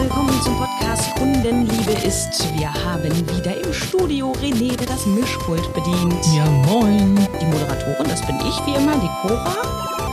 [0.00, 2.42] willkommen zum Podcast Kundenliebe ist.
[2.58, 6.14] Wir haben wieder im Studio René, der das Mischpult bedient.
[6.34, 7.16] Ja, moin.
[7.38, 9.56] Die Moderatorin, das bin ich wie immer, die Cora.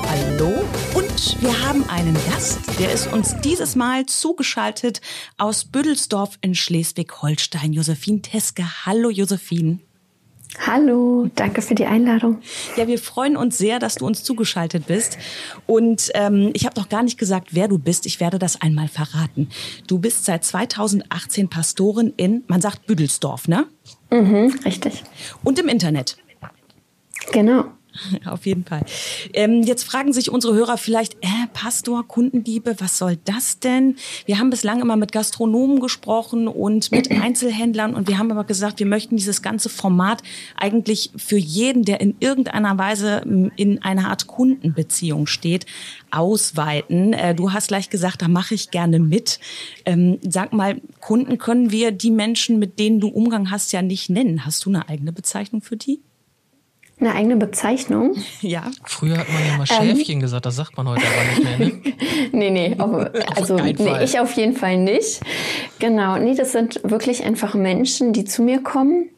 [0.09, 0.51] Hallo.
[0.93, 4.99] Und wir haben einen Gast, der ist uns dieses Mal zugeschaltet
[5.37, 7.71] aus Büdelsdorf in Schleswig-Holstein.
[7.71, 8.85] Josephine Teske.
[8.85, 9.79] Hallo, Josephine.
[10.65, 12.39] Hallo, danke für die Einladung.
[12.77, 15.17] Ja, wir freuen uns sehr, dass du uns zugeschaltet bist.
[15.65, 18.05] Und ähm, ich habe noch gar nicht gesagt, wer du bist.
[18.05, 19.49] Ich werde das einmal verraten.
[19.87, 23.67] Du bist seit 2018 Pastorin in, man sagt Büdelsdorf, ne?
[24.09, 25.03] Mhm, richtig.
[25.43, 26.17] Und im Internet.
[27.31, 27.65] Genau.
[28.25, 28.85] Auf jeden Fall.
[29.33, 33.95] Ähm, jetzt fragen sich unsere Hörer vielleicht, äh, Pastor, Kundenliebe, was soll das denn?
[34.27, 38.77] Wir haben bislang immer mit Gastronomen gesprochen und mit Einzelhändlern und wir haben aber gesagt,
[38.77, 40.21] wir möchten dieses ganze Format
[40.55, 43.23] eigentlich für jeden, der in irgendeiner Weise
[43.55, 45.65] in einer Art Kundenbeziehung steht,
[46.11, 47.13] ausweiten.
[47.13, 49.39] Äh, du hast gleich gesagt, da mache ich gerne mit.
[49.83, 54.11] Ähm, sag mal, Kunden können wir die Menschen, mit denen du Umgang hast, ja nicht
[54.11, 54.45] nennen.
[54.45, 56.01] Hast du eine eigene Bezeichnung für die?
[56.99, 58.15] Eine eigene Bezeichnung?
[58.41, 58.71] Ja.
[58.83, 60.19] Früher hat man ja mal Schäfchen ähm.
[60.21, 61.81] gesagt, das sagt man heute aber nicht mehr, ne?
[62.31, 65.21] nee, nee, auf, also nee, ich auf jeden Fall nicht.
[65.79, 69.09] Genau, nee, das sind wirklich einfach Menschen, die zu mir kommen.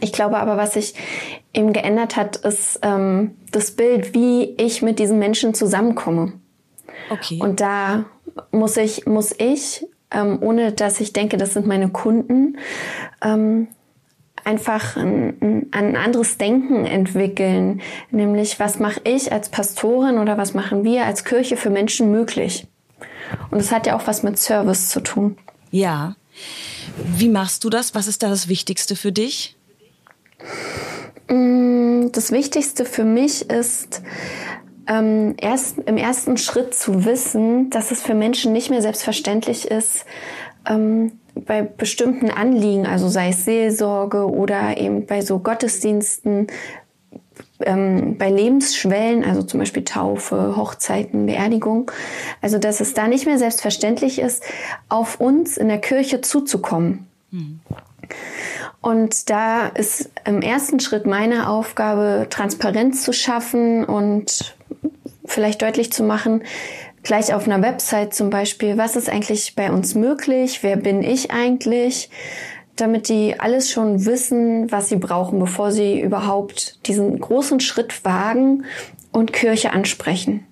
[0.00, 0.94] Ich glaube aber, was sich
[1.54, 6.32] eben geändert hat, ist ähm, das Bild, wie ich mit diesen Menschen zusammenkomme.
[7.10, 7.38] Okay.
[7.40, 8.04] Und da
[8.50, 12.58] muss ich, muss ich, ähm, ohne dass ich denke, das sind meine Kunden,
[13.22, 13.68] ähm,
[14.48, 20.84] einfach ein, ein, anderes Denken entwickeln, nämlich was mache ich als Pastorin oder was machen
[20.84, 22.66] wir als Kirche für Menschen möglich.
[23.50, 25.36] Und es hat ja auch was mit Service zu tun.
[25.70, 26.16] Ja.
[26.96, 27.94] Wie machst du das?
[27.94, 29.54] Was ist da das Wichtigste für dich?
[31.28, 34.00] Mm, das Wichtigste für mich ist,
[34.86, 40.06] ähm, erst im ersten Schritt zu wissen, dass es für Menschen nicht mehr selbstverständlich ist,
[40.66, 46.48] ähm, bei bestimmten Anliegen, also sei es Seelsorge oder eben bei so Gottesdiensten,
[47.60, 51.90] ähm, bei Lebensschwellen, also zum Beispiel Taufe, Hochzeiten, Beerdigung,
[52.40, 54.44] also dass es da nicht mehr selbstverständlich ist,
[54.88, 57.06] auf uns in der Kirche zuzukommen.
[57.30, 57.60] Mhm.
[58.80, 64.54] Und da ist im ersten Schritt meine Aufgabe, Transparenz zu schaffen und
[65.24, 66.42] vielleicht deutlich zu machen,
[67.02, 71.30] gleich auf einer Website zum Beispiel, was ist eigentlich bei uns möglich, wer bin ich
[71.30, 72.10] eigentlich,
[72.76, 78.64] damit die alles schon wissen, was sie brauchen, bevor sie überhaupt diesen großen Schritt wagen
[79.12, 80.46] und Kirche ansprechen.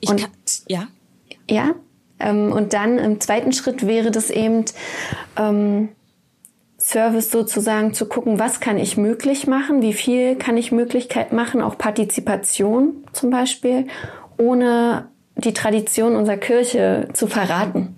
[0.00, 0.30] Ich und, kann,
[0.68, 0.88] ja.
[1.48, 1.74] Ja.
[2.18, 4.64] Ähm, und dann im zweiten Schritt wäre das eben,
[5.36, 5.90] ähm,
[6.82, 11.62] Service sozusagen zu gucken, was kann ich möglich machen, wie viel kann ich Möglichkeit machen,
[11.62, 13.86] auch Partizipation zum Beispiel,
[14.36, 17.96] ohne die Tradition unserer Kirche zu verraten.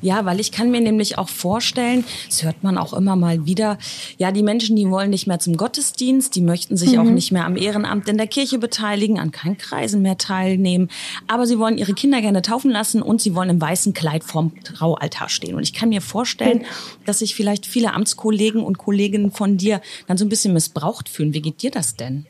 [0.00, 3.78] Ja, weil ich kann mir nämlich auch vorstellen, das hört man auch immer mal wieder,
[4.16, 6.98] ja, die Menschen, die wollen nicht mehr zum Gottesdienst, die möchten sich mhm.
[7.00, 10.88] auch nicht mehr am Ehrenamt in der Kirche beteiligen, an keinen Kreisen mehr teilnehmen,
[11.26, 14.52] aber sie wollen ihre Kinder gerne taufen lassen und sie wollen im weißen Kleid vorm
[14.62, 15.56] Traualtar stehen.
[15.56, 17.04] Und ich kann mir vorstellen, mhm.
[17.04, 21.34] dass sich vielleicht viele Amtskollegen und Kolleginnen von dir dann so ein bisschen missbraucht fühlen.
[21.34, 22.26] Wie geht dir das denn?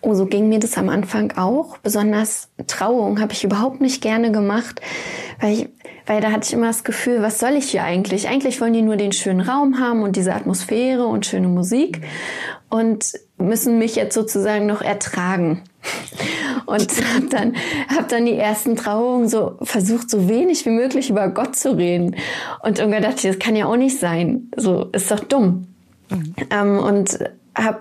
[0.00, 1.78] Oh, so ging mir das am Anfang auch.
[1.78, 4.80] Besonders Trauung habe ich überhaupt nicht gerne gemacht,
[5.40, 5.68] weil, ich,
[6.06, 8.28] weil da hatte ich immer das Gefühl, was soll ich hier eigentlich?
[8.28, 12.00] Eigentlich wollen die nur den schönen Raum haben und diese Atmosphäre und schöne Musik
[12.70, 15.62] und müssen mich jetzt sozusagen noch ertragen.
[16.66, 17.56] Und habe dann,
[17.88, 22.14] hab dann die ersten Trauungen so versucht, so wenig wie möglich über Gott zu reden.
[22.62, 24.50] Und irgendwann dachte ich, das kann ja auch nicht sein.
[24.56, 25.66] So ist doch dumm.
[26.10, 26.34] Mhm.
[26.50, 27.18] Ähm, und
[27.56, 27.80] habe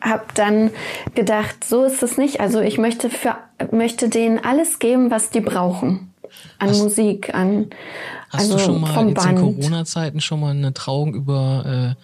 [0.00, 0.70] habe dann
[1.14, 2.40] gedacht, so ist es nicht.
[2.40, 3.36] Also ich möchte für
[3.72, 6.12] möchte denen alles geben, was die brauchen
[6.58, 7.70] an hast, Musik, an
[8.30, 9.38] Hast also du schon mal jetzt Band.
[9.38, 11.96] in Corona-Zeiten schon mal eine Trauung über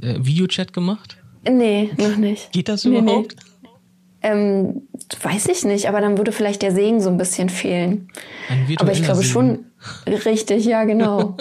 [0.00, 1.16] äh, äh, Videochat gemacht?
[1.48, 2.52] Nee, noch nicht.
[2.52, 3.36] Geht das überhaupt?
[3.36, 3.68] Nee.
[4.22, 4.82] Ähm,
[5.22, 8.08] weiß ich nicht, aber dann würde vielleicht der Segen so ein bisschen fehlen.
[8.50, 9.32] Ein aber ich glaube Segen.
[9.32, 9.58] schon
[10.26, 11.38] richtig, ja genau.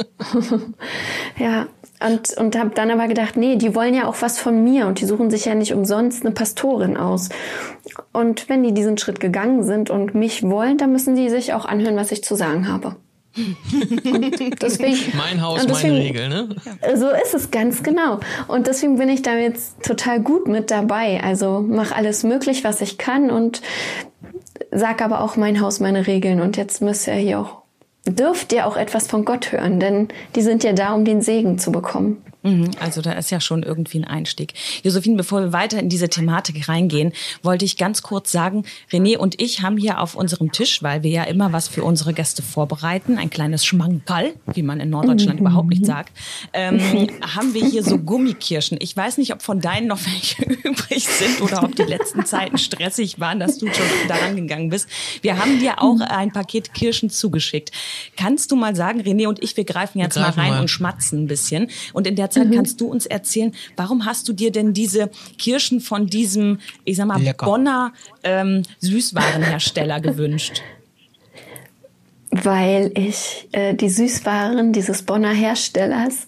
[1.38, 1.68] ja,
[2.00, 5.01] und, und habe dann aber gedacht, nee, die wollen ja auch was von mir und
[5.01, 7.30] die suchen sich ja nicht umsonst eine Pastorin aus.
[8.13, 11.66] Und wenn die diesen Schritt gegangen sind und mich wollen, dann müssen die sich auch
[11.66, 12.96] anhören, was ich zu sagen habe.
[14.62, 16.50] deswegen, mein Haus, deswegen, meine Regel, ne?
[16.96, 18.19] So ist es ganz genau.
[18.48, 21.22] Und deswegen bin ich da jetzt total gut mit dabei.
[21.24, 23.62] Also mach alles möglich, was ich kann und
[24.72, 26.42] sag aber auch mein Haus, meine Regeln.
[26.42, 27.62] Und jetzt müsst ihr hier auch
[28.12, 31.60] dürft ihr auch etwas von Gott hören, denn die sind ja da, um den Segen
[31.60, 32.24] zu bekommen.
[32.41, 34.53] Mhm, also da ist ja schon irgendwie ein Einstieg.
[34.83, 37.12] Josephine, bevor wir weiter in diese Thematik reingehen,
[37.44, 41.12] wollte ich ganz kurz sagen, René und ich haben hier auf unserem Tisch, weil wir
[41.12, 45.68] ja immer was für unsere Gäste vorbereiten, ein kleines Schmankerl, wie man in Norddeutschland überhaupt
[45.68, 46.13] nicht sagt,
[46.53, 46.80] ähm,
[47.36, 48.77] haben wir hier so Gummikirschen.
[48.80, 52.57] Ich weiß nicht, ob von deinen noch welche übrig sind oder ob die letzten Zeiten
[52.57, 54.88] stressig waren, dass du schon daran gegangen bist.
[55.21, 57.71] Wir haben dir auch ein Paket Kirschen zugeschickt.
[58.15, 60.62] Kannst du mal sagen, René und ich, wir greifen jetzt wir greifen mal rein mal.
[60.62, 61.69] und schmatzen ein bisschen.
[61.91, 62.56] Und in der Zeit mhm.
[62.56, 67.08] kannst du uns erzählen, warum hast du dir denn diese Kirschen von diesem, ich sag
[67.08, 67.46] mal, Lecker.
[67.46, 67.94] Bonner
[68.24, 70.62] ähm, Süßwarenhersteller gewünscht?
[72.31, 76.28] Weil ich äh, die Süßwaren dieses Bonner Herstellers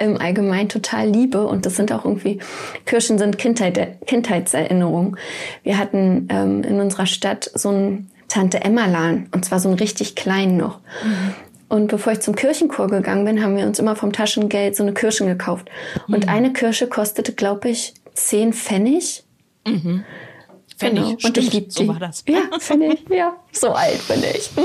[0.00, 2.38] im Allgemeinen total liebe und das sind auch irgendwie,
[2.86, 5.16] Kirschen sind Kindheit, Kindheitserinnerungen.
[5.62, 10.14] Wir hatten ähm, in unserer Stadt so einen Tante Emma-Laden und zwar so einen richtig
[10.14, 10.78] kleinen noch.
[11.04, 11.34] Mhm.
[11.70, 14.92] Und bevor ich zum Kirchenchor gegangen bin, haben wir uns immer vom Taschengeld so eine
[14.92, 15.70] Kirschen gekauft.
[16.08, 16.14] Mhm.
[16.14, 19.22] Und eine Kirsche kostete, glaube ich, zehn Pfennig.
[19.64, 20.04] Mhm.
[20.76, 21.18] Pfennig, genau.
[21.22, 22.24] Und ich liebte so war das.
[22.28, 23.36] Ja, Pfennig, ja.
[23.52, 24.50] So alt bin ich.
[24.56, 24.62] Mhm.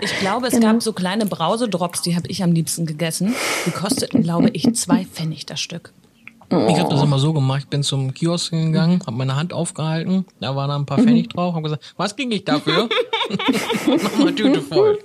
[0.00, 0.72] Ich glaube, es genau.
[0.72, 3.34] gab so kleine Brausedrops, die habe ich am liebsten gegessen.
[3.66, 5.92] Die kosteten, glaube ich, zwei Pfennig das Stück.
[6.50, 7.64] Ich habe das immer so gemacht.
[7.64, 11.26] Ich bin zum Kiosk gegangen, habe meine Hand aufgehalten, da waren da ein paar Pfennig
[11.26, 11.32] mhm.
[11.32, 12.88] drauf, habe gesagt, was kriege ich dafür?
[13.86, 14.98] Nochmal Tüte voll.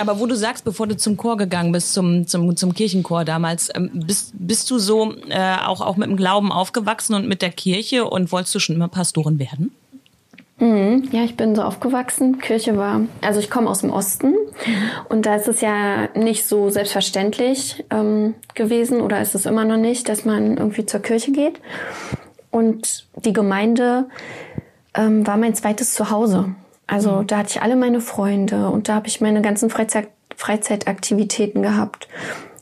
[0.00, 3.70] Aber wo du sagst, bevor du zum Chor gegangen bist, zum, zum, zum Kirchenchor damals,
[3.74, 7.50] ähm, bist, bist du so äh, auch, auch mit dem Glauben aufgewachsen und mit der
[7.50, 9.72] Kirche und wolltest du schon immer Pastorin werden?
[10.60, 11.08] Mhm.
[11.10, 12.38] Ja, ich bin so aufgewachsen.
[12.38, 14.34] Kirche war, also ich komme aus dem Osten
[15.08, 19.78] und da ist es ja nicht so selbstverständlich ähm, gewesen oder ist es immer noch
[19.78, 21.60] nicht, dass man irgendwie zur Kirche geht.
[22.50, 24.08] Und die Gemeinde
[24.94, 26.54] ähm, war mein zweites Zuhause.
[26.86, 27.26] Also mhm.
[27.26, 32.06] da hatte ich alle meine Freunde und da habe ich meine ganzen Freizeit, Freizeitaktivitäten gehabt.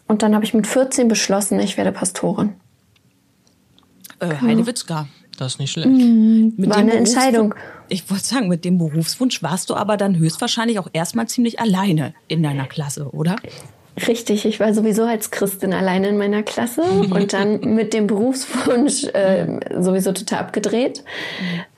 [0.06, 2.54] Und dann habe ich mit 14 beschlossen, ich werde Pastorin.
[4.20, 5.08] Äh, Heidewitzka.
[5.38, 5.88] Das ist nicht schlecht.
[5.88, 7.54] Mhm, war eine Entscheidung.
[7.88, 12.12] Ich wollte sagen, mit dem Berufswunsch warst du aber dann höchstwahrscheinlich auch erstmal ziemlich alleine
[12.26, 13.36] in deiner Klasse, oder?
[14.06, 19.04] Richtig, ich war sowieso als Christin alleine in meiner Klasse und dann mit dem Berufswunsch
[19.14, 21.04] äh, sowieso total abgedreht.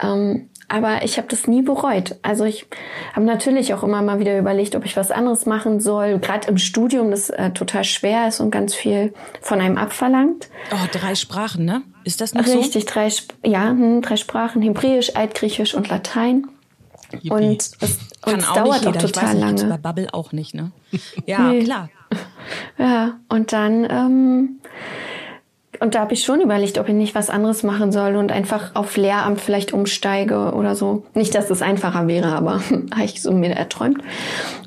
[0.03, 2.17] Ähm, aber ich habe das nie bereut.
[2.23, 2.67] Also ich
[3.13, 6.19] habe natürlich auch immer mal wieder überlegt, ob ich was anderes machen soll.
[6.19, 10.49] Gerade im Studium, das äh, total schwer ist und ganz viel von einem abverlangt.
[10.73, 11.83] Oh, drei Sprachen, ne?
[12.05, 12.61] Ist das noch Richtig, so?
[12.61, 16.49] Richtig, drei, ja, hm, drei Sprachen: Hebräisch, Altgriechisch und Latein.
[17.13, 17.31] Yippie.
[17.31, 19.65] Und es, und es dauert auch total ich weiß nicht, lange.
[19.65, 20.71] Bei Bubble auch nicht, ne?
[21.27, 21.65] Ja, nee.
[21.65, 21.91] klar.
[22.79, 24.61] Ja, und dann ähm,
[25.79, 28.75] und da habe ich schon überlegt, ob ich nicht was anderes machen soll und einfach
[28.75, 31.07] auf Lehramt vielleicht umsteige oder so.
[31.15, 32.61] Nicht, dass es einfacher wäre, aber
[32.95, 34.03] habe ich so mir erträumt.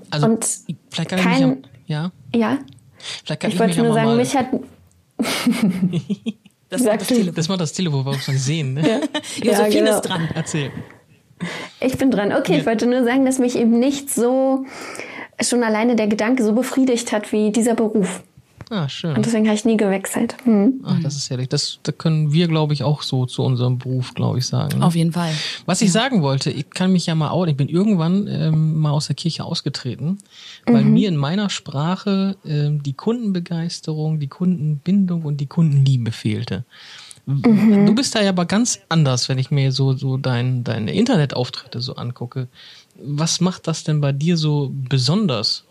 [0.10, 0.48] Also und
[0.90, 1.58] vielleicht kann kein, ich mich
[1.88, 2.12] ja.
[2.34, 2.58] Ja.
[3.26, 4.18] Vielleicht kann ich, ich wollte nur sagen, mal.
[4.18, 4.48] mich hat
[6.74, 8.74] das, war das, Tele das war das Telefon, was wir sehen.
[8.76, 8.82] Ne?
[9.44, 9.96] Ja, Josephine ja, genau.
[9.96, 10.30] ist dran.
[10.34, 10.72] Erzähl.
[11.80, 12.34] Ich bin dran.
[12.34, 12.60] Okay, ja.
[12.60, 14.66] ich wollte nur sagen, dass mich eben nicht so
[15.42, 18.24] schon alleine der Gedanke so befriedigt hat wie dieser Beruf.
[18.74, 19.16] Ah, schön.
[19.16, 20.36] Und deswegen habe ich nie gewechselt.
[20.46, 20.82] Hm.
[20.84, 21.48] Ach, das ist herrlich.
[21.48, 24.80] Das, das können wir, glaube ich, auch so zu unserem Beruf, glaube ich, sagen.
[24.80, 24.86] Ne?
[24.86, 25.32] Auf jeden Fall.
[25.68, 28.90] Was ich sagen wollte, ich kann mich ja mal auch, ich bin irgendwann ähm, mal
[28.90, 30.18] aus der Kirche ausgetreten,
[30.66, 30.94] weil mhm.
[30.94, 36.66] mir in meiner Sprache ähm, die Kundenbegeisterung, die Kundenbindung und die Kundenliebe fehlte.
[37.28, 37.86] Mhm.
[37.86, 41.80] Du bist da ja aber ganz anders, wenn ich mir so, so dein, deine Internetauftritte
[41.80, 42.48] so angucke.
[42.96, 45.64] Was macht das denn bei dir so besonders?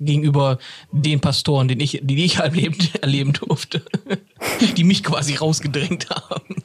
[0.00, 0.58] Gegenüber
[0.92, 3.82] den Pastoren, den ich, die ich erleben, erleben durfte,
[4.76, 6.56] die mich quasi rausgedrängt haben.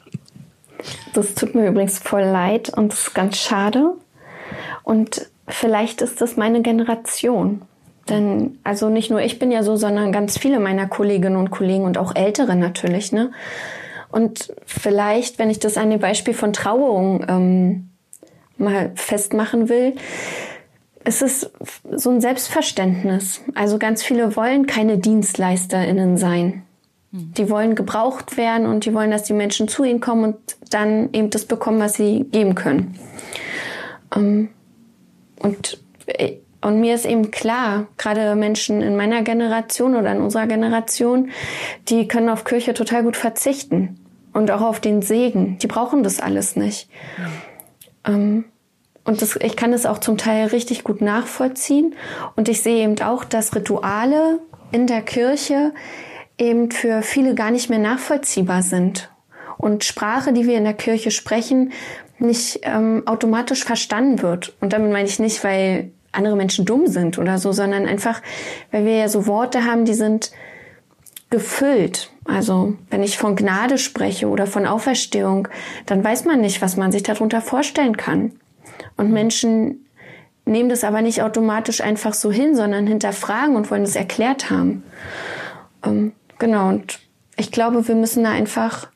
[1.14, 3.94] Das tut mir übrigens voll leid und das ist ganz schade.
[4.82, 7.62] Und vielleicht ist das meine Generation.
[8.08, 11.84] Denn, also nicht nur ich bin ja so, sondern ganz viele meiner Kolleginnen und Kollegen
[11.84, 13.32] und auch Ältere natürlich, ne?
[14.10, 17.90] Und vielleicht, wenn ich das an dem Beispiel von Trauung ähm,
[18.58, 19.94] mal festmachen will,
[21.04, 21.50] es ist
[21.92, 23.42] so ein Selbstverständnis.
[23.54, 26.62] Also ganz viele wollen keine DienstleisterInnen sein.
[27.12, 27.32] Hm.
[27.36, 30.36] Die wollen gebraucht werden und die wollen, dass die Menschen zu ihnen kommen und
[30.70, 32.98] dann eben das bekommen, was sie geben können.
[34.16, 34.48] Ähm,
[35.40, 40.46] und, äh, und mir ist eben klar, gerade Menschen in meiner Generation oder in unserer
[40.46, 41.30] Generation,
[41.88, 44.00] die können auf Kirche total gut verzichten
[44.32, 45.58] und auch auf den Segen.
[45.58, 46.88] Die brauchen das alles nicht.
[48.06, 48.44] Mhm.
[49.04, 51.94] Und das, ich kann es auch zum Teil richtig gut nachvollziehen.
[52.36, 54.40] Und ich sehe eben auch, dass Rituale
[54.72, 55.72] in der Kirche
[56.38, 59.10] eben für viele gar nicht mehr nachvollziehbar sind.
[59.58, 61.72] Und Sprache, die wir in der Kirche sprechen,
[62.18, 64.54] nicht ähm, automatisch verstanden wird.
[64.60, 68.22] Und damit meine ich nicht, weil andere Menschen dumm sind oder so, sondern einfach,
[68.70, 70.30] weil wir ja so Worte haben, die sind
[71.30, 72.10] gefüllt.
[72.24, 75.48] Also wenn ich von Gnade spreche oder von Auferstehung,
[75.86, 78.32] dann weiß man nicht, was man sich darunter vorstellen kann.
[78.96, 79.86] Und Menschen
[80.44, 84.82] nehmen das aber nicht automatisch einfach so hin, sondern hinterfragen und wollen es erklärt haben.
[85.84, 87.00] Ähm, genau, und
[87.36, 88.88] ich glaube, wir müssen da einfach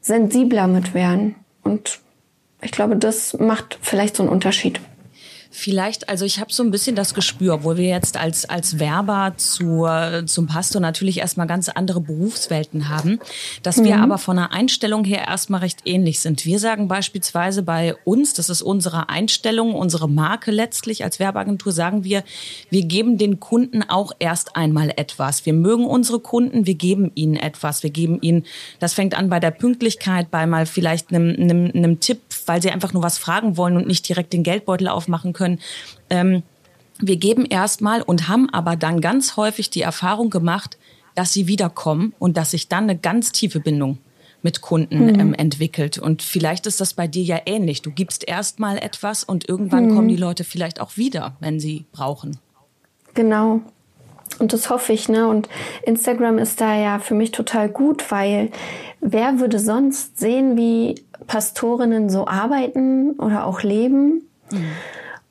[0.00, 1.34] sensibler mit werden.
[1.62, 2.00] Und
[2.62, 4.80] ich glaube, das macht vielleicht so einen Unterschied.
[5.58, 9.32] Vielleicht, also ich habe so ein bisschen das Gespür, obwohl wir jetzt als, als Werber
[9.38, 9.88] zu,
[10.26, 13.20] zum Pastor natürlich erstmal ganz andere Berufswelten haben,
[13.62, 14.02] dass wir mhm.
[14.02, 16.44] aber von der Einstellung her erstmal recht ähnlich sind.
[16.44, 22.04] Wir sagen beispielsweise bei uns, das ist unsere Einstellung, unsere Marke letztlich als Werbeagentur, sagen
[22.04, 22.22] wir,
[22.68, 25.46] wir geben den Kunden auch erst einmal etwas.
[25.46, 27.82] Wir mögen unsere Kunden, wir geben ihnen etwas.
[27.82, 28.44] Wir geben ihnen,
[28.78, 32.70] das fängt an bei der Pünktlichkeit, bei mal vielleicht einem, einem, einem Tipp, weil sie
[32.70, 35.60] einfach nur was fragen wollen und nicht direkt den Geldbeutel aufmachen können.
[36.10, 36.42] Ähm,
[36.98, 40.78] wir geben erstmal und haben aber dann ganz häufig die Erfahrung gemacht,
[41.14, 43.98] dass sie wiederkommen und dass sich dann eine ganz tiefe Bindung
[44.42, 45.20] mit Kunden mhm.
[45.20, 45.98] ähm, entwickelt.
[45.98, 47.82] Und vielleicht ist das bei dir ja ähnlich.
[47.82, 49.94] Du gibst erstmal etwas und irgendwann mhm.
[49.94, 52.38] kommen die Leute vielleicht auch wieder, wenn sie brauchen.
[53.14, 53.60] Genau.
[54.38, 55.26] Und das hoffe ich, ne?
[55.28, 55.48] Und
[55.84, 58.50] Instagram ist da ja für mich total gut, weil
[59.00, 60.96] wer würde sonst sehen, wie
[61.26, 64.28] Pastorinnen so arbeiten oder auch leben?
[64.50, 64.66] Mhm.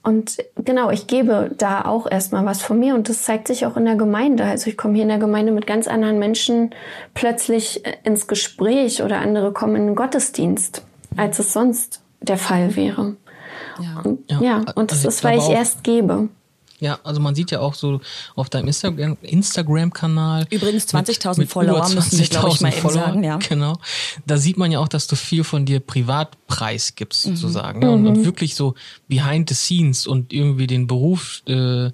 [0.06, 3.76] Und genau, ich gebe da auch erstmal was von mir und das zeigt sich auch
[3.76, 4.44] in der Gemeinde.
[4.44, 6.76] Also ich komme hier in der Gemeinde mit ganz anderen Menschen
[7.16, 10.84] plötzlich äh, ins Gespräch oder andere kommen in den Gottesdienst,
[11.18, 13.16] als es sonst der Fall wäre.
[13.80, 16.30] Ja, und, ja, ja, und das also ist, weil ich erst gebe.
[16.80, 18.02] Ja, also man sieht ja auch so
[18.36, 20.46] auf deinem Instagram, Instagram-Kanal.
[20.50, 23.24] Übrigens 20.000 Follower 20 müssen wir, glaube ich, mal Follower, eben sagen.
[23.24, 23.38] Ja.
[23.38, 23.78] Genau.
[24.28, 27.36] Da sieht man ja auch, dass du viel von dir Privatpreis gibst, mhm.
[27.38, 27.80] sozusagen.
[27.80, 27.92] Ne?
[27.92, 28.08] Und, mhm.
[28.08, 28.76] und, wirklich so
[29.08, 31.92] behind the scenes und irgendwie den Beruf äh,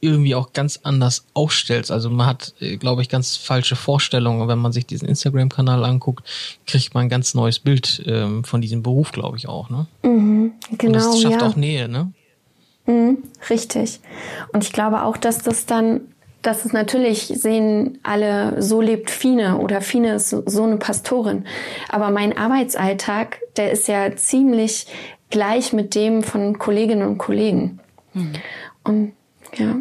[0.00, 1.90] irgendwie auch ganz anders aufstellst.
[1.90, 4.46] Also man hat, äh, glaube ich, ganz falsche Vorstellungen.
[4.46, 6.24] Wenn man sich diesen Instagram-Kanal anguckt,
[6.66, 9.68] kriegt man ein ganz neues Bild ähm, von diesem Beruf, glaube ich auch.
[9.68, 9.86] Ne?
[10.04, 10.86] Mhm, genau.
[10.86, 11.48] Und das genau, schafft ja.
[11.48, 12.12] auch Nähe, ne?
[12.86, 14.00] Mhm, richtig.
[14.52, 16.12] Und ich glaube auch, dass das dann,
[16.42, 21.44] dass es natürlich sehen alle, so lebt Fine oder Fine ist so, eine Pastorin.
[21.88, 24.86] Aber mein Arbeitsalltag, der ist ja ziemlich
[25.30, 27.80] gleich mit dem von Kolleginnen und Kollegen.
[28.14, 28.32] Mhm.
[28.84, 29.12] Und
[29.56, 29.76] ja.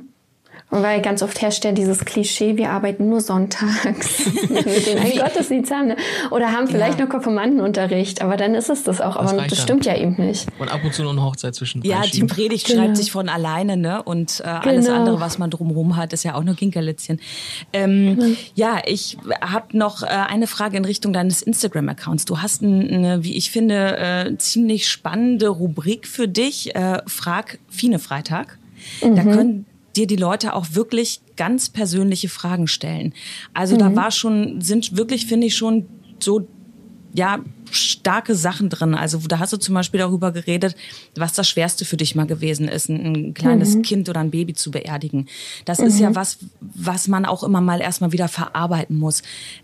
[0.82, 5.72] Weil ganz oft herrscht ja dieses Klischee, wir arbeiten nur sonntags, wir den einen Gottesdienst
[5.72, 5.88] haben.
[5.90, 5.96] Ne?
[6.32, 7.06] Oder haben vielleicht ja.
[7.06, 9.16] noch Konfirmandenunterricht, aber dann ist es das auch.
[9.16, 10.48] Aber das, das stimmt ja eben nicht.
[10.60, 12.84] Und ab und zu noch eine Hochzeit zwischen Ja, die Predigt genau.
[12.84, 14.04] schreibt sich von alleine, ne?
[14.04, 14.98] Und äh, alles genau.
[14.98, 17.22] andere, was man drumherum hat, ist ja auch nur Kinkerlitzchen.
[17.72, 18.38] Ähm, mhm.
[18.56, 22.26] Ja, ich habe noch äh, eine Frage in Richtung deines Instagram-Accounts.
[22.26, 26.76] Du hast eine, wie ich finde, äh, ziemlich spannende Rubrik für dich.
[26.76, 28.58] Äh, Frag Fine Freitag.
[29.02, 29.16] Mhm.
[29.16, 29.66] Da können
[29.96, 33.14] dir die Leute auch wirklich ganz persönliche Fragen stellen.
[33.54, 33.80] Also mhm.
[33.80, 35.86] da war schon, sind wirklich, finde ich, schon
[36.20, 36.48] so
[37.14, 37.40] ja,
[37.72, 38.94] starke Sachen drin.
[38.94, 40.76] Also da hast du zum Beispiel darüber geredet,
[41.16, 43.82] was das Schwerste für dich mal gewesen ist, ein, ein kleines mhm.
[43.84, 45.28] Kind oder ein Baby zu beerdigen.
[45.64, 45.88] Das mhm.
[45.88, 46.16] ist ja mhm.
[46.16, 49.24] was, was man auch immer mal erstmal wieder verarbeiten muss.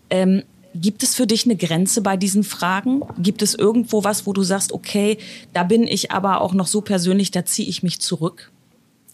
[0.10, 3.02] Ähm, Gibt es für dich eine Grenze bei diesen Fragen?
[3.20, 5.18] Gibt es irgendwo was, wo du sagst, okay,
[5.52, 8.52] da bin ich aber auch noch so persönlich, da ziehe ich mich zurück?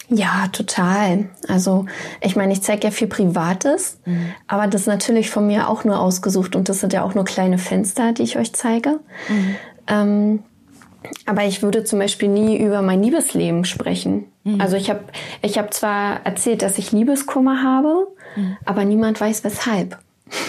[0.10, 1.30] Ja, total.
[1.48, 1.86] Also
[2.22, 4.34] ich meine, ich zeige ja viel Privates, mhm.
[4.48, 7.26] aber das ist natürlich von mir auch nur ausgesucht und das sind ja auch nur
[7.26, 9.00] kleine Fenster, die ich euch zeige.
[9.28, 9.56] Mhm.
[9.88, 10.44] Ähm,
[11.26, 14.26] aber ich würde zum Beispiel nie über mein Liebesleben sprechen.
[14.44, 14.62] Mhm.
[14.62, 15.02] Also ich habe
[15.42, 18.58] ich hab zwar erzählt, dass ich Liebeskummer habe, mhm.
[18.66, 19.98] aber niemand weiß weshalb.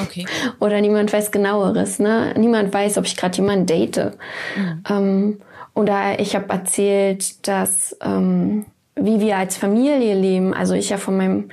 [0.02, 0.26] Okay.
[0.60, 1.98] Oder niemand weiß genaueres.
[1.98, 2.34] Ne?
[2.36, 4.12] Niemand weiß, ob ich gerade jemanden date.
[4.56, 4.82] Mhm.
[4.88, 5.38] Ähm,
[5.74, 8.66] oder ich habe erzählt, dass ähm,
[9.00, 10.54] wie wir als Familie leben.
[10.54, 11.50] Also ich ja von meinem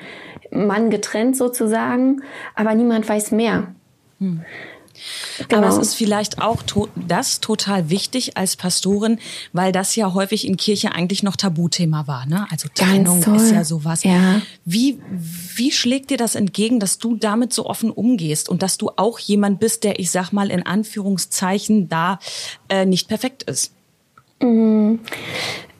[0.51, 2.21] Mann getrennt sozusagen,
[2.55, 3.73] aber niemand weiß mehr.
[4.19, 4.41] Hm.
[5.49, 5.67] Genau.
[5.67, 9.19] Aber es ist vielleicht auch to das total wichtig als Pastorin,
[9.51, 12.25] weil das ja häufig in Kirche eigentlich noch Tabuthema war.
[12.25, 12.47] Ne?
[12.49, 14.03] Also Trennung ist ja sowas.
[14.03, 14.41] Ja.
[14.63, 18.91] Wie, wie schlägt dir das entgegen, dass du damit so offen umgehst und dass du
[18.95, 22.19] auch jemand bist, der, ich sag mal, in Anführungszeichen da
[22.69, 23.73] äh, nicht perfekt ist?
[24.41, 24.99] Mhm.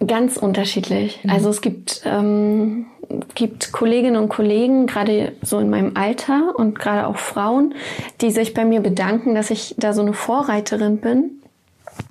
[0.05, 1.23] Ganz unterschiedlich.
[1.23, 1.29] Mhm.
[1.29, 2.87] Also es gibt, ähm,
[3.33, 7.75] gibt Kolleginnen und Kollegen, gerade so in meinem Alter und gerade auch Frauen,
[8.21, 11.41] die sich bei mir bedanken, dass ich da so eine Vorreiterin bin,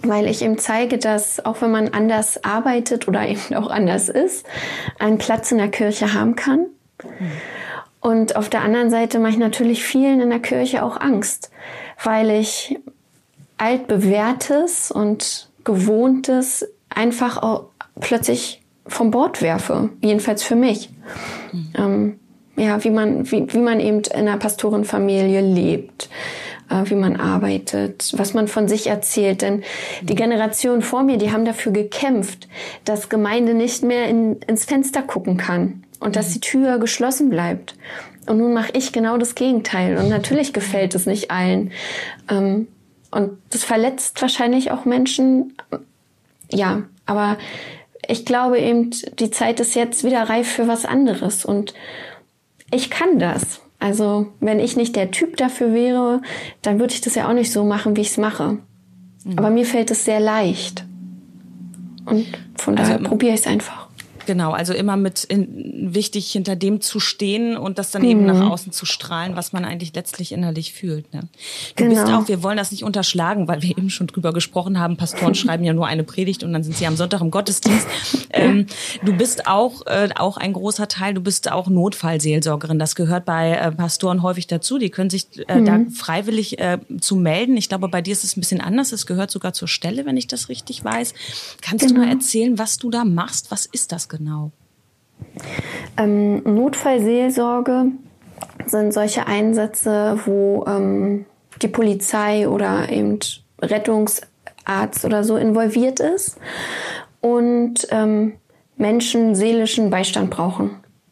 [0.02, 4.46] weil ich eben zeige, dass auch wenn man anders arbeitet oder eben auch anders ist,
[4.98, 6.66] einen Platz in der Kirche haben kann.
[7.02, 7.30] Mhm.
[8.00, 11.50] Und auf der anderen Seite mache ich natürlich vielen in der Kirche auch Angst,
[12.02, 12.78] weil ich
[13.56, 17.64] altbewährtes und gewohntes einfach
[18.00, 19.90] plötzlich vom Bord werfe.
[20.02, 20.90] Jedenfalls für mich.
[21.52, 21.72] Mhm.
[21.76, 22.20] Ähm,
[22.56, 26.08] ja, wie man, wie, wie man eben in einer Pastorenfamilie lebt,
[26.70, 29.42] äh, wie man arbeitet, was man von sich erzählt.
[29.42, 29.64] Denn
[30.02, 32.48] die Generation vor mir, die haben dafür gekämpft,
[32.84, 37.74] dass Gemeinde nicht mehr in, ins Fenster gucken kann und dass die Tür geschlossen bleibt.
[38.26, 39.98] Und nun mache ich genau das Gegenteil.
[39.98, 41.72] Und natürlich gefällt es nicht allen.
[42.30, 42.68] Ähm,
[43.14, 45.54] und das verletzt wahrscheinlich auch Menschen.
[46.50, 47.38] Ja, aber
[48.08, 51.44] ich glaube eben, die Zeit ist jetzt wieder reif für was anderes.
[51.44, 51.74] Und
[52.70, 53.60] ich kann das.
[53.78, 56.22] Also, wenn ich nicht der Typ dafür wäre,
[56.62, 58.58] dann würde ich das ja auch nicht so machen, wie ich es mache.
[59.24, 59.38] Mhm.
[59.38, 60.84] Aber mir fällt es sehr leicht.
[62.06, 63.83] Und von also, daher probiere ich es einfach.
[64.26, 68.08] Genau, also immer mit in, wichtig hinter dem zu stehen und das dann mhm.
[68.08, 71.12] eben nach außen zu strahlen, was man eigentlich letztlich innerlich fühlt.
[71.12, 71.20] Ne?
[71.76, 71.94] Du genau.
[71.94, 75.34] bist auch, wir wollen das nicht unterschlagen, weil wir eben schon drüber gesprochen haben, Pastoren
[75.34, 77.86] schreiben ja nur eine Predigt und dann sind sie am Sonntag im Gottesdienst.
[78.30, 78.66] Ähm,
[79.04, 82.78] du bist auch, äh, auch ein großer Teil, du bist auch Notfallseelsorgerin.
[82.78, 84.78] Das gehört bei äh, Pastoren häufig dazu.
[84.78, 85.64] Die können sich äh, mhm.
[85.64, 87.56] da freiwillig äh, zu melden.
[87.56, 88.92] Ich glaube, bei dir ist es ein bisschen anders.
[88.92, 91.14] Es gehört sogar zur Stelle, wenn ich das richtig weiß.
[91.60, 92.00] Kannst genau.
[92.00, 93.50] du mal erzählen, was du da machst?
[93.50, 94.50] Was ist das genau?
[95.96, 97.86] Ähm, Notfallseelsorge
[98.66, 101.26] sind solche Einsätze, wo ähm,
[101.62, 103.18] die Polizei oder eben
[103.60, 106.38] Rettungsarzt oder so involviert ist
[107.20, 108.34] und ähm,
[108.76, 110.70] Menschen seelischen Beistand brauchen.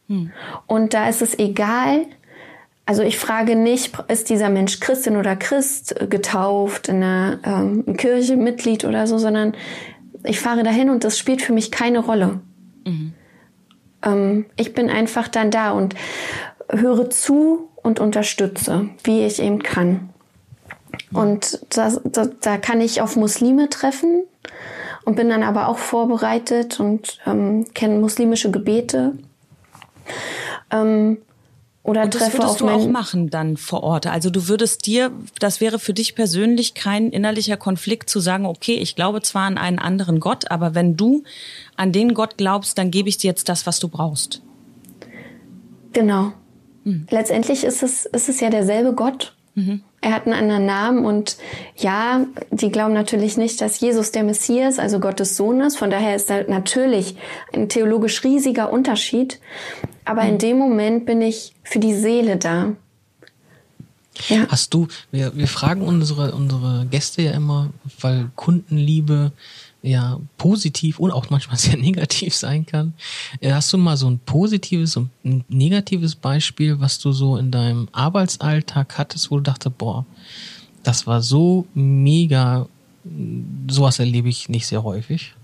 [0.09, 0.33] Hm.
[0.67, 2.07] Und da ist es egal,
[2.85, 8.37] also ich frage nicht, ist dieser Mensch Christin oder Christ, getauft, in einer ähm, Kirche,
[8.37, 9.55] Mitglied oder so, sondern
[10.25, 12.41] ich fahre dahin und das spielt für mich keine Rolle.
[12.85, 13.13] Mhm.
[14.03, 15.95] Ähm, ich bin einfach dann da und
[16.71, 20.11] höre zu und unterstütze, wie ich eben kann.
[21.13, 24.25] Und das, das, da kann ich auf Muslime treffen
[25.05, 29.15] und bin dann aber auch vorbereitet und ähm, kenne muslimische Gebete.
[30.71, 31.19] Ähm,
[31.85, 34.07] oder und das treffe würdest du auch machen dann vor Ort.
[34.07, 35.11] Also du würdest dir,
[35.41, 39.59] das wäre für dich persönlich kein innerlicher Konflikt zu sagen, okay, ich glaube zwar an
[39.59, 41.25] einen anderen Gott, aber wenn du
[41.75, 44.43] an den Gott glaubst, dann gebe ich dir jetzt das, was du brauchst.
[45.93, 46.33] Genau.
[46.85, 47.07] Hm.
[47.11, 49.35] Letztendlich ist es, ist es ja derselbe Gott.
[49.55, 49.83] Mhm.
[50.05, 51.37] Er hat einen anderen Namen und
[51.77, 55.77] ja, die glauben natürlich nicht, dass Jesus der Messias, also Gottes Sohn ist.
[55.77, 57.15] Von daher ist da natürlich
[57.55, 59.39] ein theologisch riesiger Unterschied.
[60.05, 60.39] Aber in mhm.
[60.39, 62.73] dem Moment bin ich für die Seele da.
[64.27, 64.47] Ja.
[64.49, 69.31] Hast du, wir, wir fragen unsere, unsere Gäste ja immer, weil Kundenliebe
[69.83, 72.95] ja positiv und auch manchmal sehr negativ sein kann.
[73.41, 77.51] Äh, hast du mal so ein positives und ein negatives Beispiel, was du so in
[77.51, 80.07] deinem Arbeitsalltag hattest, wo du dachtest, boah,
[80.83, 82.67] das war so mega,
[83.69, 85.35] sowas erlebe ich nicht sehr häufig?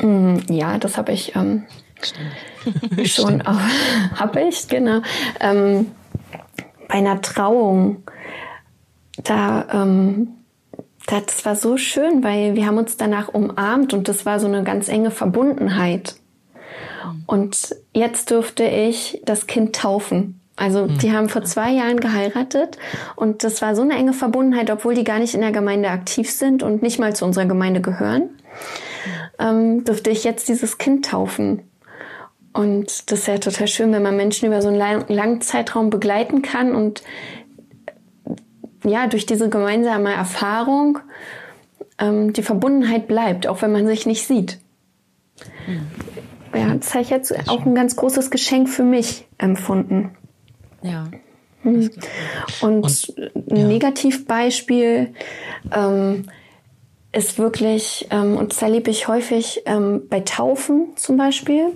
[0.00, 1.64] Mm, ja, das habe ich ähm,
[3.04, 3.60] schon auch,
[4.14, 5.02] habe ich, genau.
[5.40, 5.86] Ähm,
[6.88, 8.02] bei einer Trauung,
[9.22, 10.28] da, ähm,
[11.10, 14.62] das war so schön, weil wir haben uns danach umarmt und das war so eine
[14.62, 16.16] ganz enge Verbundenheit.
[17.26, 20.40] Und jetzt durfte ich das Kind taufen.
[20.56, 20.98] Also hm.
[20.98, 22.76] die haben vor zwei Jahren geheiratet
[23.16, 26.30] und das war so eine enge Verbundenheit, obwohl die gar nicht in der Gemeinde aktiv
[26.30, 28.30] sind und nicht mal zu unserer Gemeinde gehören,
[29.38, 31.62] ähm, durfte ich jetzt dieses Kind taufen.
[32.52, 35.88] Und das ist ja total schön, wenn man Menschen über so einen lang, langen Zeitraum
[35.88, 37.02] begleiten kann und
[38.84, 40.98] ja, durch diese gemeinsame Erfahrung
[41.98, 44.58] ähm, die Verbundenheit bleibt, auch wenn man sich nicht sieht.
[46.54, 50.10] Ja, das habe ich jetzt auch ein ganz großes Geschenk für mich empfunden.
[50.82, 51.08] Ja.
[51.62, 51.90] Mhm.
[52.62, 53.14] Und, Und
[53.50, 53.66] ein ja.
[53.66, 55.14] Negativbeispiel,
[55.72, 56.24] ähm,
[57.12, 61.72] ist wirklich, ähm, und das erlebe ich häufig ähm, bei Taufen zum Beispiel,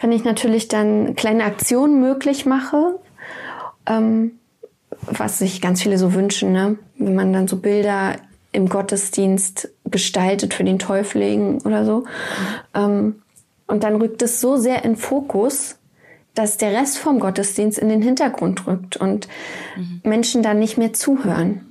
[0.00, 2.98] wenn ich natürlich dann kleine Aktionen möglich mache,
[3.86, 4.38] ähm,
[5.06, 6.78] was sich ganz viele so wünschen, ne?
[6.98, 8.16] wenn man dann so Bilder
[8.52, 12.04] im Gottesdienst gestaltet für den Täufling oder so.
[12.74, 13.16] Mhm.
[13.66, 15.76] und dann rückt es so sehr in Fokus,
[16.34, 19.28] dass der Rest vom Gottesdienst in den Hintergrund rückt und
[19.76, 20.00] mhm.
[20.04, 21.62] Menschen dann nicht mehr zuhören.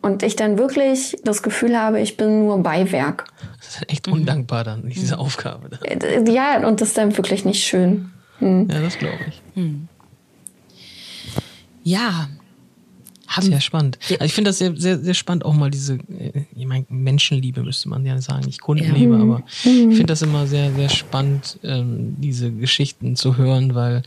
[0.00, 3.24] Und ich dann wirklich das Gefühl habe, ich bin nur Beiwerk.
[3.58, 5.20] Das ist echt undankbar dann, diese mhm.
[5.20, 5.70] Aufgabe.
[5.70, 5.80] Dann.
[5.82, 8.10] Äh, ja, und das ist dann wirklich nicht schön.
[8.38, 8.68] Hm.
[8.70, 9.42] Ja, das glaube ich.
[9.54, 9.88] Hm.
[11.82, 12.28] Ja.
[13.28, 13.98] Haben sehr spannend.
[14.10, 17.62] Also ich finde das sehr, sehr, sehr spannend, auch mal diese, äh, ich meine, Menschenliebe
[17.62, 19.20] müsste man ja sagen, nicht Kundenliebe, ja.
[19.20, 19.90] aber mhm.
[19.90, 24.02] ich finde das immer sehr, sehr spannend, ähm, diese Geschichten zu hören, weil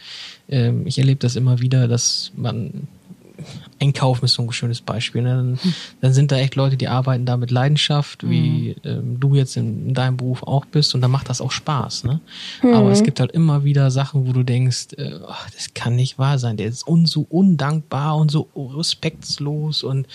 [0.49, 2.87] ähm, ich erlebe das immer wieder, dass man
[3.81, 5.23] Einkaufen ist so ein schönes Beispiel.
[5.23, 5.29] Ne?
[5.29, 5.59] Dann,
[6.01, 8.89] dann, sind da echt Leute, die arbeiten da mit Leidenschaft, wie mhm.
[8.89, 12.03] ähm, du jetzt in, in, deinem Beruf auch bist, und dann macht das auch Spaß.
[12.03, 12.21] Ne?
[12.61, 12.73] Mhm.
[12.73, 16.19] Aber es gibt halt immer wieder Sachen, wo du denkst, äh, ach, das kann nicht
[16.19, 16.57] wahr sein.
[16.57, 20.07] Der ist un so undankbar und so respektlos und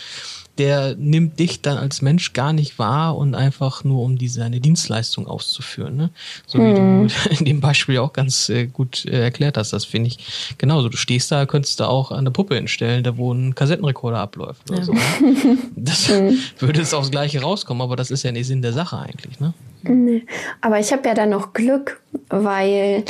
[0.58, 4.60] der nimmt dich dann als Mensch gar nicht wahr und einfach nur, um diese seine
[4.60, 5.96] Dienstleistung auszuführen.
[5.96, 6.10] Ne?
[6.46, 7.08] So wie mhm.
[7.08, 9.72] du in dem Beispiel auch ganz äh, gut äh, erklärt hast.
[9.72, 10.88] Das finde ich genauso.
[10.88, 14.78] Du stehst da, könntest da auch eine Puppe hinstellen, da wo ein Kassettenrekorder abläuft oder
[14.78, 14.84] ja.
[14.84, 14.92] so.
[14.92, 15.58] Ne?
[15.74, 16.38] Das mhm.
[16.60, 19.40] würde es aufs Gleiche rauskommen, aber das ist ja nicht Sinn der Sache eigentlich.
[19.40, 19.52] Ne?
[19.82, 20.24] Nee.
[20.60, 23.04] Aber ich habe ja dann noch Glück, weil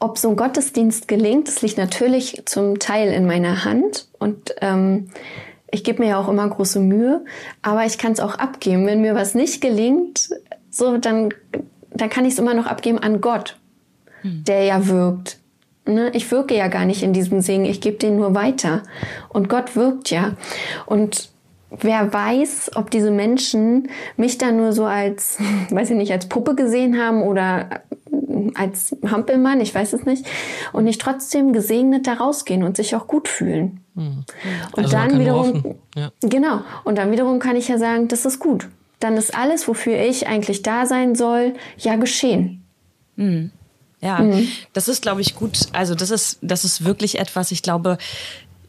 [0.00, 5.08] ob so ein Gottesdienst gelingt, das liegt natürlich zum Teil in meiner Hand und ähm,
[5.70, 7.24] ich gebe mir ja auch immer große Mühe,
[7.62, 8.86] aber ich kann es auch abgeben.
[8.86, 10.30] Wenn mir was nicht gelingt,
[10.70, 11.34] so dann,
[11.90, 13.58] dann kann ich es immer noch abgeben an Gott,
[14.22, 14.44] hm.
[14.44, 15.38] der ja wirkt.
[15.86, 16.10] Ne?
[16.14, 18.82] Ich wirke ja gar nicht in diesem Singen, ich gebe den nur weiter.
[19.28, 20.32] Und Gott wirkt ja.
[20.86, 21.30] Und
[21.70, 25.38] wer weiß, ob diese Menschen mich da nur so als,
[25.70, 27.68] weiß ich nicht, als Puppe gesehen haben oder
[28.54, 30.26] als Hampelmann, ich weiß es nicht,
[30.72, 33.80] und nicht trotzdem gesegnet da rausgehen und sich auch gut fühlen.
[33.94, 34.24] Mhm.
[34.72, 36.10] Und also dann wiederum, ja.
[36.20, 38.68] genau, und dann wiederum kann ich ja sagen, das ist gut.
[39.00, 42.64] Dann ist alles, wofür ich eigentlich da sein soll, ja geschehen.
[43.16, 43.50] Mhm.
[44.04, 44.48] Ja, mhm.
[44.74, 45.58] das ist, glaube ich, gut.
[45.72, 47.96] Also das ist, das ist wirklich etwas, ich glaube,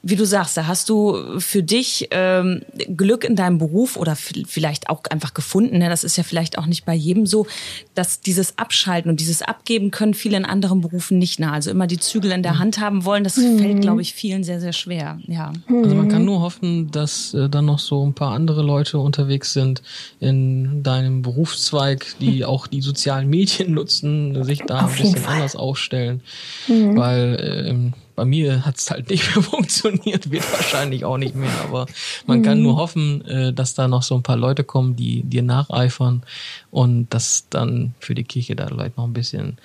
[0.07, 2.61] wie du sagst, da hast du für dich ähm,
[2.95, 5.79] Glück in deinem Beruf oder vielleicht auch einfach gefunden.
[5.79, 5.89] Ne?
[5.89, 7.47] Das ist ja vielleicht auch nicht bei jedem so,
[7.95, 11.53] dass dieses Abschalten und dieses Abgeben können viele in anderen Berufen nicht nah.
[11.53, 12.59] Also immer die Zügel in der mhm.
[12.59, 13.57] Hand haben wollen, das mhm.
[13.57, 15.19] fällt, glaube ich, vielen sehr, sehr schwer.
[15.25, 15.53] Ja.
[15.67, 19.53] Also man kann nur hoffen, dass äh, dann noch so ein paar andere Leute unterwegs
[19.53, 19.81] sind
[20.19, 22.43] in deinem Berufszweig, die mhm.
[22.43, 26.21] auch die sozialen Medien nutzen, sich da Auf ein bisschen anders aufstellen.
[26.67, 26.95] Mhm.
[26.95, 31.51] Weil ähm, bei mir hat es halt nicht mehr funktioniert, wird wahrscheinlich auch nicht mehr,
[31.63, 31.85] aber
[32.25, 32.43] man mhm.
[32.43, 36.23] kann nur hoffen, äh, dass da noch so ein paar Leute kommen, die dir nacheifern
[36.71, 39.57] und dass dann für die Kirche da vielleicht noch ein bisschen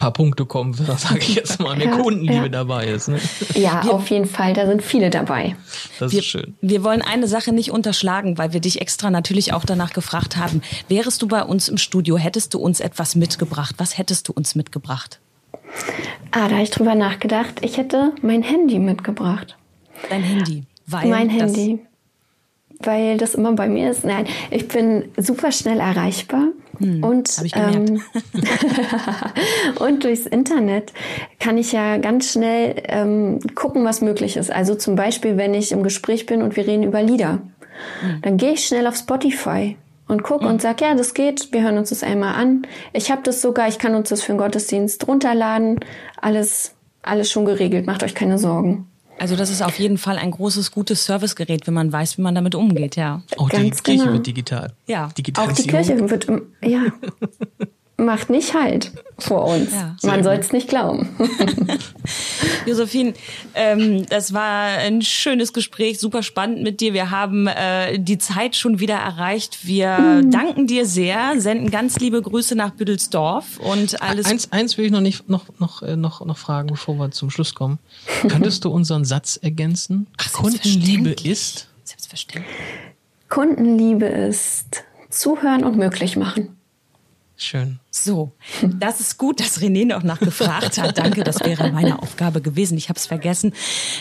[0.00, 2.48] paar Punkte kommen, sage ich jetzt mal, mehr Kundenliebe ja.
[2.48, 3.08] dabei ist.
[3.08, 3.20] Ne?
[3.54, 5.54] Ja, wir, auf jeden Fall, da sind viele dabei.
[6.00, 6.56] Das wir, ist schön.
[6.60, 10.62] Wir wollen eine Sache nicht unterschlagen, weil wir dich extra natürlich auch danach gefragt haben.
[10.88, 13.76] Wärest du bei uns im Studio, hättest du uns etwas mitgebracht?
[13.78, 15.20] Was hättest du uns mitgebracht?
[16.30, 17.64] Ah, da habe ich drüber nachgedacht.
[17.64, 19.56] Ich hätte mein Handy mitgebracht.
[20.08, 20.64] Dein Handy?
[20.86, 21.80] Weil mein Handy.
[22.78, 24.04] Weil das immer bei mir ist.
[24.04, 26.48] Nein, ich bin super schnell erreichbar.
[26.78, 28.00] Hm, und, ähm,
[29.78, 30.92] und durchs Internet
[31.38, 34.50] kann ich ja ganz schnell ähm, gucken, was möglich ist.
[34.50, 37.42] Also zum Beispiel, wenn ich im Gespräch bin und wir reden über Lieder,
[38.00, 38.22] hm.
[38.22, 39.76] dann gehe ich schnell auf Spotify
[40.10, 40.48] und guck mhm.
[40.48, 42.66] und sag, ja, das geht, wir hören uns das einmal an.
[42.92, 45.80] Ich habe das sogar, ich kann uns das für den Gottesdienst runterladen.
[46.20, 48.86] Alles, alles schon geregelt, macht euch keine Sorgen.
[49.18, 52.34] Also das ist auf jeden Fall ein großes, gutes Servicegerät, wenn man weiß, wie man
[52.34, 53.22] damit umgeht, ja.
[53.36, 54.12] Auch Ganz die Kirche genau.
[54.14, 54.72] wird digital.
[54.86, 55.06] Ja.
[55.06, 55.12] Auch
[55.52, 56.26] die Kirche wird,
[56.62, 56.86] ja.
[58.04, 59.72] macht nicht halt vor uns.
[59.72, 61.08] Ja, Man soll es nicht glauben.
[62.66, 63.14] Josephine,
[63.54, 66.94] ähm, das war ein schönes Gespräch, super spannend mit dir.
[66.94, 69.66] Wir haben äh, die Zeit schon wieder erreicht.
[69.66, 70.30] Wir mhm.
[70.30, 74.26] danken dir sehr, senden ganz liebe Grüße nach Büdelsdorf und alles.
[74.26, 77.30] Eins, eins will ich noch nicht noch noch äh, noch noch fragen, bevor wir zum
[77.30, 77.78] Schluss kommen.
[78.28, 80.06] Könntest du unseren Satz ergänzen?
[80.18, 82.56] Ach, Kundenliebe ist selbstverständlich.
[83.28, 86.59] Kundenliebe ist zuhören und möglich machen.
[87.42, 87.80] Schön.
[87.90, 90.98] So, das ist gut, dass René noch nachgefragt hat.
[90.98, 92.76] Danke, das wäre meine Aufgabe gewesen.
[92.76, 93.54] Ich habe es vergessen.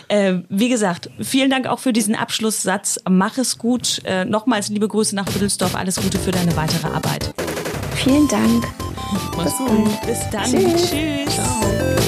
[0.09, 2.99] Äh, wie gesagt, vielen Dank auch für diesen Abschlusssatz.
[3.09, 4.01] Mach es gut.
[4.03, 5.75] Äh, nochmals liebe Grüße nach Büdelsdorf.
[5.75, 7.33] Alles Gute für deine weitere Arbeit.
[7.95, 8.67] Vielen Dank.
[9.37, 10.01] Mach's gut.
[10.05, 10.43] Bis dann.
[10.43, 10.89] Tschüss.
[10.91, 11.33] Tschüss.
[11.33, 11.98] Ciao.